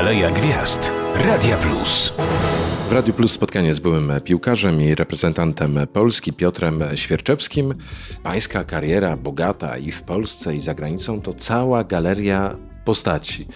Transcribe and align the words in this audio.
Aleja 0.00 0.30
Gwiazd. 0.30 0.90
Radia 1.14 1.56
Plus. 1.56 2.12
W 2.88 2.92
Radiu 2.92 3.12
Plus 3.12 3.32
spotkanie 3.32 3.74
z 3.74 3.80
byłym 3.80 4.12
piłkarzem 4.24 4.82
i 4.82 4.94
reprezentantem 4.94 5.78
Polski 5.92 6.32
Piotrem 6.32 6.84
Świerczewskim. 6.94 7.74
Pańska 8.22 8.64
kariera 8.64 9.16
bogata 9.16 9.78
i 9.78 9.92
w 9.92 10.02
Polsce 10.02 10.54
i 10.54 10.60
za 10.60 10.74
granicą 10.74 11.20
to 11.20 11.32
cała 11.32 11.84
galeria 11.84 12.56
postaci. 12.84 13.46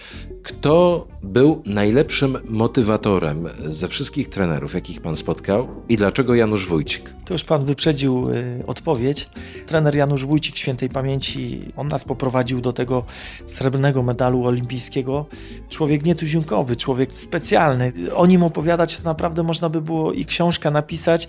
Kto 0.45 1.07
był 1.23 1.61
najlepszym 1.65 2.37
motywatorem 2.49 3.47
ze 3.57 3.87
wszystkich 3.87 4.29
trenerów, 4.29 4.73
jakich 4.73 5.01
pan 5.01 5.15
spotkał 5.15 5.67
i 5.89 5.97
dlaczego 5.97 6.35
Janusz 6.35 6.67
Wójcik? 6.67 7.13
To 7.25 7.33
już 7.33 7.43
pan 7.43 7.65
wyprzedził 7.65 8.29
y, 8.29 8.63
odpowiedź. 8.67 9.29
Trener 9.65 9.95
Janusz 9.95 10.25
Wójcik 10.25 10.57
świętej 10.57 10.89
pamięci, 10.89 11.61
on 11.75 11.87
nas 11.87 12.03
poprowadził 12.03 12.61
do 12.61 12.73
tego 12.73 13.05
srebrnego 13.45 14.03
medalu 14.03 14.45
olimpijskiego. 14.45 15.25
Człowiek 15.69 16.05
nietuzinkowy, 16.05 16.75
człowiek 16.75 17.13
specjalny. 17.13 17.93
O 18.15 18.25
nim 18.25 18.43
opowiadać 18.43 18.97
to 18.97 19.03
naprawdę 19.03 19.43
można 19.43 19.69
by 19.69 19.81
było 19.81 20.11
i 20.11 20.25
książkę 20.25 20.71
napisać, 20.71 21.27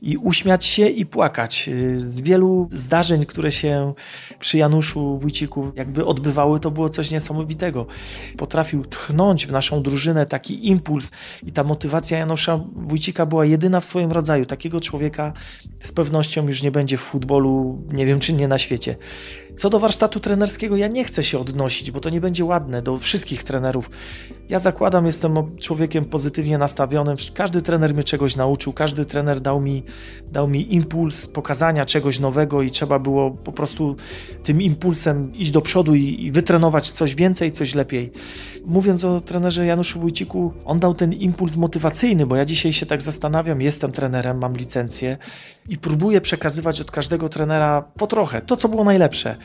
i 0.00 0.16
uśmiać 0.16 0.64
się 0.64 0.88
i 0.88 1.06
płakać. 1.06 1.68
Y, 1.68 1.96
z 1.96 2.20
wielu 2.20 2.68
zdarzeń, 2.70 3.24
które 3.24 3.50
się 3.50 3.94
przy 4.38 4.58
Januszu 4.58 5.16
Wójciku 5.16 5.72
jakby 5.76 6.04
odbywały, 6.04 6.60
to 6.60 6.70
było 6.70 6.88
coś 6.88 7.10
niesamowitego. 7.10 7.86
Potrafił 8.36 8.84
tchnąć 8.84 9.46
w 9.46 9.52
naszą 9.52 9.82
drużynę 9.82 10.26
taki 10.26 10.68
impuls 10.68 11.10
i 11.46 11.52
ta 11.52 11.64
motywacja 11.64 12.18
Janusza 12.18 12.60
Wójcika 12.76 13.26
była 13.26 13.44
jedyna 13.44 13.80
w 13.80 13.84
swoim 13.84 14.12
rodzaju. 14.12 14.46
Takiego 14.46 14.80
człowieka 14.80 15.32
z 15.80 15.92
pewnością 15.92 16.46
już 16.46 16.62
nie 16.62 16.70
będzie 16.70 16.96
w 16.96 17.00
futbolu, 17.00 17.82
nie 17.92 18.06
wiem 18.06 18.20
czy 18.20 18.32
nie 18.32 18.48
na 18.48 18.58
świecie. 18.58 18.96
Co 19.56 19.70
do 19.70 19.78
warsztatu 19.78 20.20
trenerskiego, 20.20 20.76
ja 20.76 20.88
nie 20.88 21.04
chcę 21.04 21.22
się 21.22 21.38
odnosić, 21.38 21.90
bo 21.90 22.00
to 22.00 22.10
nie 22.10 22.20
będzie 22.20 22.44
ładne 22.44 22.82
do 22.82 22.98
wszystkich 22.98 23.44
trenerów. 23.44 23.90
Ja 24.48 24.58
zakładam, 24.58 25.06
jestem 25.06 25.56
człowiekiem 25.58 26.04
pozytywnie 26.04 26.58
nastawionym. 26.58 27.16
Każdy 27.34 27.62
trener 27.62 27.94
mnie 27.94 28.04
czegoś 28.04 28.36
nauczył, 28.36 28.72
każdy 28.72 29.04
trener 29.04 29.40
dał 29.40 29.60
mi, 29.60 29.82
dał 30.32 30.48
mi 30.48 30.74
impuls 30.74 31.26
pokazania 31.26 31.84
czegoś 31.84 32.20
nowego 32.20 32.62
i 32.62 32.70
trzeba 32.70 32.98
było 32.98 33.30
po 33.30 33.52
prostu 33.52 33.96
tym 34.42 34.62
impulsem 34.62 35.32
iść 35.34 35.50
do 35.50 35.60
przodu 35.60 35.94
i, 35.94 36.24
i 36.24 36.30
wytrenować 36.30 36.90
coś 36.90 37.14
więcej, 37.14 37.52
coś 37.52 37.74
lepiej. 37.74 38.12
Mówiąc 38.66 39.04
o 39.04 39.20
trenerze 39.20 39.66
Januszu 39.66 40.00
Wójciku, 40.00 40.52
on 40.64 40.78
dał 40.78 40.94
ten 40.94 41.12
impuls 41.12 41.56
motywacyjny, 41.56 42.26
bo 42.26 42.36
ja 42.36 42.44
dzisiaj 42.44 42.72
się 42.72 42.86
tak 42.86 43.02
zastanawiam, 43.02 43.60
jestem 43.60 43.92
trenerem, 43.92 44.38
mam 44.38 44.56
licencję 44.56 45.18
i 45.68 45.78
próbuję 45.78 46.20
przekazywać 46.20 46.80
od 46.80 46.90
każdego 46.90 47.28
trenera 47.28 47.82
po 47.82 48.06
trochę 48.06 48.40
to, 48.40 48.56
co 48.56 48.68
było 48.68 48.84
najlepsze. 48.84 49.36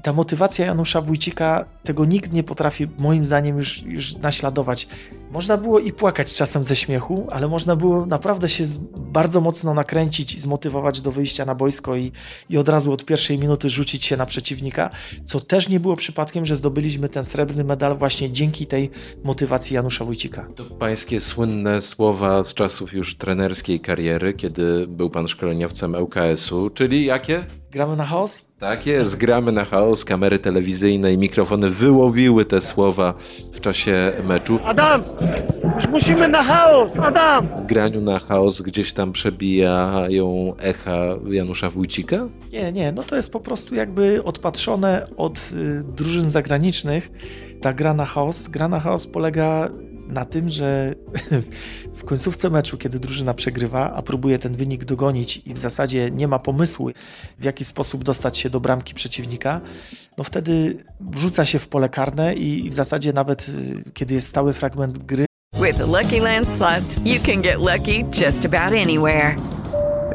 I 0.00 0.02
ta 0.02 0.12
motywacja 0.12 0.66
Janusza 0.66 1.00
Wójcika, 1.00 1.64
tego 1.84 2.04
nikt 2.04 2.32
nie 2.32 2.42
potrafi 2.42 2.88
moim 2.98 3.24
zdaniem 3.24 3.56
już, 3.56 3.82
już 3.82 4.16
naśladować. 4.16 4.88
Można 5.32 5.56
było 5.56 5.78
i 5.78 5.92
płakać 5.92 6.34
czasem 6.34 6.64
ze 6.64 6.76
śmiechu, 6.76 7.26
ale 7.30 7.48
można 7.48 7.76
było 7.76 8.06
naprawdę 8.06 8.48
się 8.48 8.64
bardzo 8.96 9.40
mocno 9.40 9.74
nakręcić 9.74 10.34
i 10.34 10.40
zmotywować 10.40 11.00
do 11.00 11.12
wyjścia 11.12 11.44
na 11.44 11.54
boisko 11.54 11.96
i, 11.96 12.12
i 12.50 12.58
od 12.58 12.68
razu 12.68 12.92
od 12.92 13.04
pierwszej 13.04 13.38
minuty 13.38 13.68
rzucić 13.68 14.04
się 14.04 14.16
na 14.16 14.26
przeciwnika, 14.26 14.90
co 15.24 15.40
też 15.40 15.68
nie 15.68 15.80
było 15.80 15.96
przypadkiem, 15.96 16.44
że 16.44 16.56
zdobyliśmy 16.56 17.08
ten 17.08 17.24
srebrny 17.24 17.64
medal 17.64 17.96
właśnie 17.96 18.32
dzięki 18.32 18.66
tej 18.66 18.90
motywacji 19.24 19.74
Janusza 19.74 20.04
Wójcika. 20.04 20.48
To 20.56 20.64
pańskie 20.64 21.20
słynne 21.20 21.80
słowa 21.80 22.42
z 22.42 22.54
czasów 22.54 22.92
już 22.92 23.16
trenerskiej 23.16 23.80
kariery, 23.80 24.32
kiedy 24.32 24.86
był 24.86 25.10
pan 25.10 25.28
szkoleniowcem 25.28 25.94
ŁKS-u, 25.94 26.70
czyli 26.70 27.04
jakie? 27.04 27.59
Gramy 27.72 27.96
na 27.96 28.04
chaos? 28.04 28.48
Tak 28.58 28.86
jest, 28.86 29.16
gramy 29.16 29.52
na 29.52 29.64
chaos. 29.64 30.04
Kamery 30.04 30.38
telewizyjne 30.38 31.12
i 31.12 31.18
mikrofony 31.18 31.70
wyłowiły 31.70 32.44
te 32.44 32.60
słowa 32.60 33.14
w 33.52 33.60
czasie 33.60 34.12
meczu. 34.24 34.58
Adam! 34.64 35.02
Już 35.74 35.88
musimy 35.88 36.28
na 36.28 36.44
chaos! 36.44 36.92
Adam! 37.02 37.48
W 37.56 37.62
graniu 37.62 38.00
na 38.00 38.18
chaos 38.18 38.62
gdzieś 38.62 38.92
tam 38.92 39.12
przebijają 39.12 40.54
echa 40.58 40.96
Janusza 41.30 41.70
Wójcika? 41.70 42.16
Nie, 42.52 42.72
nie, 42.72 42.92
no 42.92 43.02
to 43.02 43.16
jest 43.16 43.32
po 43.32 43.40
prostu 43.40 43.74
jakby 43.74 44.24
odpatrzone 44.24 45.06
od 45.16 45.38
y, 45.38 45.82
drużyn 45.84 46.30
zagranicznych. 46.30 47.10
Ta 47.60 47.72
gra 47.72 47.94
na 47.94 48.04
chaos, 48.04 48.48
gra 48.48 48.68
na 48.68 48.80
chaos 48.80 49.06
polega 49.06 49.68
na 50.10 50.24
tym, 50.24 50.48
że 50.48 50.94
w 52.00 52.04
końcówce 52.04 52.50
meczu, 52.50 52.78
kiedy 52.78 53.00
drużyna 53.00 53.34
przegrywa, 53.34 53.92
a 53.92 54.02
próbuje 54.02 54.38
ten 54.38 54.54
wynik 54.54 54.84
dogonić 54.84 55.42
i 55.46 55.54
w 55.54 55.58
zasadzie 55.58 56.10
nie 56.10 56.28
ma 56.28 56.38
pomysłu, 56.38 56.90
w 57.38 57.44
jaki 57.44 57.64
sposób 57.64 58.04
dostać 58.04 58.38
się 58.38 58.50
do 58.50 58.60
bramki 58.60 58.94
przeciwnika, 58.94 59.60
no 60.18 60.24
wtedy 60.24 60.76
wrzuca 61.00 61.44
się 61.44 61.58
w 61.58 61.68
pole 61.68 61.88
karne 61.88 62.34
i 62.34 62.70
w 62.70 62.72
zasadzie 62.72 63.12
nawet 63.12 63.48
y, 63.48 63.92
kiedy 63.94 64.14
jest 64.14 64.28
stały 64.28 64.52
fragment 64.52 64.98
gry. 64.98 65.26
With 65.62 65.78
Lucky 65.78 66.20
Land 66.20 66.48
slots, 66.48 67.00
you 67.04 67.20
can 67.26 67.42
get 67.42 67.58
lucky 67.58 68.04
just 68.26 68.44
about 68.44 68.74
anywhere. 68.74 69.49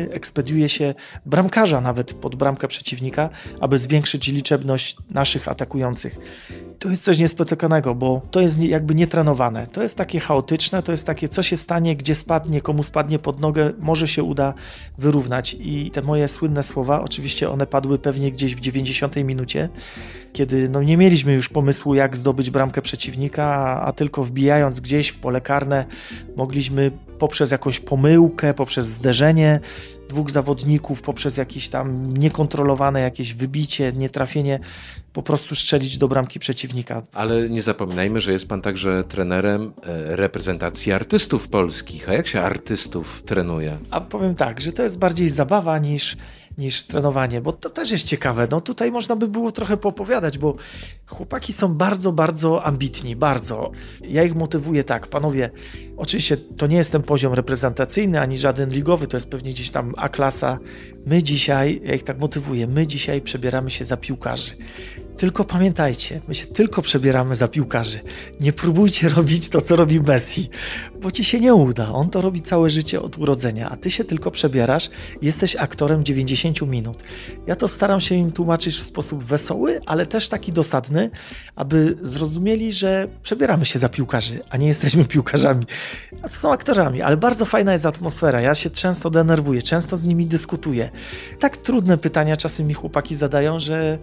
Ekspediuje 0.00 0.68
się 0.68 0.94
bramkarza 1.26 1.80
nawet 1.80 2.14
pod 2.14 2.36
bramkę 2.36 2.68
przeciwnika, 2.68 3.30
aby 3.60 3.78
zwiększyć 3.78 4.28
liczebność 4.28 4.96
naszych 5.10 5.48
atakujących. 5.48 6.18
To 6.78 6.90
jest 6.90 7.04
coś 7.04 7.18
niespotykanego, 7.18 7.94
bo 7.94 8.22
to 8.30 8.40
jest 8.40 8.62
jakby 8.62 8.94
nietrenowane. 8.94 9.66
To 9.66 9.82
jest 9.82 9.96
takie 9.96 10.20
chaotyczne, 10.20 10.82
to 10.82 10.92
jest 10.92 11.06
takie, 11.06 11.28
co 11.28 11.42
się 11.42 11.56
stanie, 11.56 11.96
gdzie 11.96 12.14
spadnie, 12.14 12.60
komu 12.60 12.82
spadnie 12.82 13.18
pod 13.18 13.40
nogę, 13.40 13.72
może 13.78 14.08
się 14.08 14.22
uda 14.22 14.54
wyrównać. 14.98 15.56
I 15.60 15.90
te 15.90 16.02
moje 16.02 16.28
słynne 16.28 16.62
słowa, 16.62 17.00
oczywiście 17.00 17.50
one 17.50 17.66
padły 17.66 17.98
pewnie 17.98 18.32
gdzieś 18.32 18.54
w 18.54 18.60
90 18.60 19.16
minucie, 19.16 19.68
kiedy 20.32 20.68
no, 20.68 20.82
nie 20.82 20.96
mieliśmy 20.96 21.32
już 21.32 21.48
pomysłu, 21.48 21.94
jak 21.94 22.16
zdobyć 22.16 22.50
bramkę 22.50 22.82
przeciwnika, 22.82 23.80
a, 23.84 23.92
tylko 23.92 24.22
wbijając 24.22 24.80
gdzieś 24.80 25.08
w 25.08 25.18
pole 25.18 25.40
karne, 25.40 25.84
mogliśmy 26.36 26.90
poprzez 27.24 27.50
jakąś 27.50 27.80
pomyłkę, 27.80 28.54
poprzez 28.54 28.86
zderzenie 28.86 29.60
dwóch 30.08 30.30
zawodników, 30.30 31.02
poprzez 31.02 31.36
jakieś 31.36 31.68
tam 31.68 32.12
niekontrolowane 32.16 33.00
jakieś 33.00 33.34
wybicie, 33.34 33.92
nietrafienie, 33.92 34.60
po 35.12 35.22
prostu 35.22 35.54
strzelić 35.54 35.98
do 35.98 36.08
bramki 36.08 36.38
przeciwnika. 36.38 37.02
Ale 37.12 37.48
nie 37.48 37.62
zapominajmy, 37.62 38.20
że 38.20 38.32
jest 38.32 38.48
pan 38.48 38.62
także 38.62 39.04
trenerem 39.04 39.72
e, 39.86 40.16
reprezentacji 40.16 40.92
artystów 40.92 41.48
polskich. 41.48 42.08
A 42.08 42.12
jak 42.12 42.26
się 42.26 42.40
artystów 42.40 43.22
trenuje? 43.22 43.76
A 43.90 44.00
powiem 44.00 44.34
tak, 44.34 44.60
że 44.60 44.72
to 44.72 44.82
jest 44.82 44.98
bardziej 44.98 45.28
zabawa 45.28 45.78
niż 45.78 46.16
niż 46.58 46.82
trenowanie, 46.82 47.40
bo 47.40 47.52
to 47.52 47.70
też 47.70 47.90
jest 47.90 48.04
ciekawe. 48.04 48.48
No 48.50 48.60
tutaj 48.60 48.92
można 48.92 49.16
by 49.16 49.28
było 49.28 49.52
trochę 49.52 49.76
poopowiadać, 49.76 50.38
bo 50.38 50.54
chłopaki 51.06 51.52
są 51.52 51.74
bardzo, 51.74 52.12
bardzo 52.12 52.64
ambitni, 52.64 53.16
bardzo. 53.16 53.70
Ja 54.02 54.22
ich 54.22 54.34
motywuję 54.34 54.84
tak, 54.84 55.06
panowie, 55.06 55.50
oczywiście 55.96 56.36
to 56.36 56.66
nie 56.66 56.76
jest 56.76 56.92
ten 56.92 57.02
poziom 57.02 57.32
reprezentacyjny, 57.32 58.20
ani 58.20 58.38
żaden 58.38 58.70
ligowy, 58.70 59.06
to 59.06 59.16
jest 59.16 59.30
pewnie 59.30 59.50
gdzieś 59.50 59.70
tam 59.70 59.94
A-klasa. 59.96 60.58
My 61.06 61.22
dzisiaj, 61.22 61.80
ja 61.84 61.94
ich 61.94 62.02
tak 62.02 62.18
motywuję, 62.18 62.66
my 62.66 62.86
dzisiaj 62.86 63.22
przebieramy 63.22 63.70
się 63.70 63.84
za 63.84 63.96
piłkarzy. 63.96 64.50
Tylko 65.16 65.44
pamiętajcie, 65.44 66.20
my 66.28 66.34
się 66.34 66.46
tylko 66.46 66.82
przebieramy 66.82 67.36
za 67.36 67.48
piłkarzy. 67.48 68.00
Nie 68.40 68.52
próbujcie 68.52 69.08
robić 69.08 69.48
to, 69.48 69.60
co 69.60 69.76
robi 69.76 70.00
Messi, 70.00 70.48
bo 71.00 71.10
ci 71.10 71.24
się 71.24 71.40
nie 71.40 71.54
uda. 71.54 71.92
On 71.92 72.10
to 72.10 72.20
robi 72.20 72.40
całe 72.40 72.70
życie 72.70 73.00
od 73.00 73.18
urodzenia, 73.18 73.70
a 73.70 73.76
ty 73.76 73.90
się 73.90 74.04
tylko 74.04 74.30
przebierasz 74.30 74.90
jesteś 75.22 75.56
aktorem 75.56 76.04
90 76.04 76.62
minut. 76.62 76.96
Ja 77.46 77.56
to 77.56 77.68
staram 77.68 78.00
się 78.00 78.14
im 78.14 78.32
tłumaczyć 78.32 78.76
w 78.76 78.82
sposób 78.82 79.24
wesoły, 79.24 79.80
ale 79.86 80.06
też 80.06 80.28
taki 80.28 80.52
dosadny, 80.52 81.10
aby 81.56 81.94
zrozumieli, 82.02 82.72
że 82.72 83.08
przebieramy 83.22 83.64
się 83.64 83.78
za 83.78 83.88
piłkarzy, 83.88 84.40
a 84.50 84.56
nie 84.56 84.66
jesteśmy 84.66 85.04
piłkarzami. 85.04 85.64
A 86.22 86.28
są 86.28 86.52
aktorami, 86.52 87.02
ale 87.02 87.16
bardzo 87.16 87.44
fajna 87.44 87.72
jest 87.72 87.86
atmosfera. 87.86 88.40
Ja 88.40 88.54
się 88.54 88.70
często 88.70 89.10
denerwuję, 89.10 89.62
często 89.62 89.96
z 89.96 90.06
nimi 90.06 90.26
dyskutuję. 90.26 90.90
Tak 91.38 91.56
trudne 91.56 91.98
pytania 91.98 92.36
czasem 92.36 92.66
mi 92.66 92.74
chłopaki 92.74 93.14
zadają, 93.14 93.58
że 93.58 93.98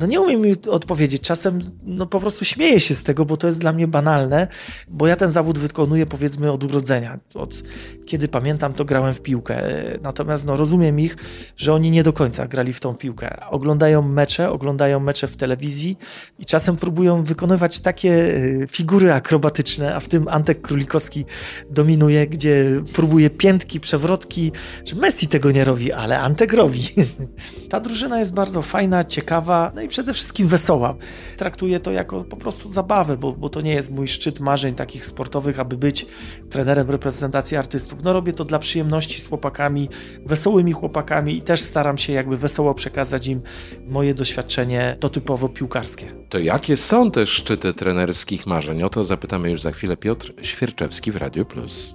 no 0.00 0.06
nie 0.06 0.20
umiem 0.20 0.51
odpowiedzieć. 0.70 1.22
Czasem 1.22 1.58
no 1.82 2.06
po 2.06 2.20
prostu 2.20 2.44
śmieję 2.44 2.80
się 2.80 2.94
z 2.94 3.02
tego, 3.02 3.24
bo 3.24 3.36
to 3.36 3.46
jest 3.46 3.60
dla 3.60 3.72
mnie 3.72 3.88
banalne, 3.88 4.48
bo 4.88 5.06
ja 5.06 5.16
ten 5.16 5.28
zawód 5.28 5.58
wykonuję 5.58 6.06
powiedzmy 6.06 6.52
od 6.52 6.64
urodzenia. 6.64 7.18
Od 7.34 7.62
kiedy 8.06 8.28
pamiętam, 8.28 8.72
to 8.72 8.84
grałem 8.84 9.14
w 9.14 9.20
piłkę. 9.20 9.62
Natomiast 10.02 10.46
no 10.46 10.56
rozumiem 10.56 11.00
ich, 11.00 11.16
że 11.56 11.74
oni 11.74 11.90
nie 11.90 12.02
do 12.02 12.12
końca 12.12 12.46
grali 12.46 12.72
w 12.72 12.80
tą 12.80 12.94
piłkę. 12.94 13.36
Oglądają 13.50 14.02
mecze, 14.02 14.50
oglądają 14.50 15.00
mecze 15.00 15.28
w 15.28 15.36
telewizji 15.36 15.98
i 16.38 16.44
czasem 16.44 16.76
próbują 16.76 17.22
wykonywać 17.22 17.78
takie 17.78 18.12
y, 18.12 18.66
figury 18.70 19.12
akrobatyczne, 19.12 19.94
a 19.94 20.00
w 20.00 20.08
tym 20.08 20.28
Antek 20.28 20.60
Królikowski 20.60 21.24
dominuje, 21.70 22.26
gdzie 22.26 22.80
próbuje 22.92 23.30
piętki, 23.30 23.80
przewrotki, 23.80 24.52
Messi 24.96 25.28
tego 25.28 25.50
nie 25.50 25.64
robi, 25.64 25.92
ale 25.92 26.20
Antek 26.20 26.52
robi. 26.52 26.88
Ta 27.70 27.80
drużyna 27.80 28.18
jest 28.18 28.34
bardzo 28.34 28.62
fajna, 28.62 29.04
ciekawa, 29.04 29.72
no 29.74 29.82
i 29.82 29.88
przede 29.88 30.14
wszystkim 30.14 30.41
wesoła. 30.46 30.94
Traktuję 31.36 31.80
to 31.80 31.92
jako 31.92 32.24
po 32.24 32.36
prostu 32.36 32.68
zabawę, 32.68 33.16
bo, 33.16 33.32
bo 33.32 33.48
to 33.48 33.60
nie 33.60 33.74
jest 33.74 33.90
mój 33.90 34.08
szczyt 34.08 34.40
marzeń 34.40 34.74
takich 34.74 35.04
sportowych, 35.04 35.60
aby 35.60 35.76
być 35.76 36.06
trenerem 36.50 36.90
reprezentacji 36.90 37.56
artystów. 37.56 38.02
No 38.02 38.12
robię 38.12 38.32
to 38.32 38.44
dla 38.44 38.58
przyjemności 38.58 39.20
z 39.20 39.28
chłopakami, 39.28 39.88
wesołymi 40.26 40.72
chłopakami 40.72 41.36
i 41.36 41.42
też 41.42 41.60
staram 41.60 41.98
się 41.98 42.12
jakby 42.12 42.36
wesoło 42.36 42.74
przekazać 42.74 43.26
im 43.26 43.42
moje 43.86 44.14
doświadczenie 44.14 44.96
to 45.00 45.08
typowo 45.08 45.48
piłkarskie. 45.48 46.06
To 46.28 46.38
jakie 46.38 46.76
są 46.76 47.10
te 47.10 47.26
szczyty 47.26 47.74
trenerskich 47.74 48.46
marzeń? 48.46 48.82
O 48.82 48.88
to 48.88 49.04
zapytamy 49.04 49.50
już 49.50 49.62
za 49.62 49.72
chwilę 49.72 49.96
Piotr 49.96 50.32
Świerczewski 50.42 51.12
w 51.12 51.16
Radio 51.16 51.44
Plus. 51.44 51.94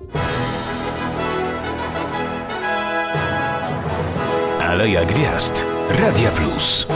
Aleja 4.62 5.06
Gwiazd. 5.06 5.66
Radia 5.90 6.32
Plus. 6.32 6.88